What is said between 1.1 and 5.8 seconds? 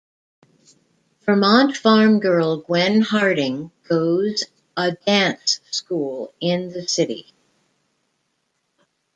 Vermont farm girl Gwen Harding goes a dance